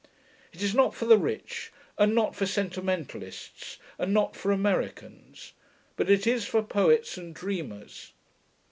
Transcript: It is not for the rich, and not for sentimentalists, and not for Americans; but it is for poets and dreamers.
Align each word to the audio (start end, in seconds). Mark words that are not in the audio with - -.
It 0.51 0.63
is 0.63 0.73
not 0.73 0.95
for 0.95 1.05
the 1.05 1.19
rich, 1.19 1.71
and 1.95 2.15
not 2.15 2.35
for 2.35 2.47
sentimentalists, 2.47 3.77
and 3.99 4.11
not 4.11 4.35
for 4.35 4.51
Americans; 4.51 5.53
but 5.95 6.09
it 6.09 6.25
is 6.25 6.43
for 6.43 6.63
poets 6.63 7.19
and 7.19 7.35
dreamers. 7.35 8.11